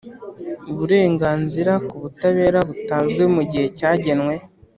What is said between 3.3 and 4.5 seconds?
mu gihe cya genwe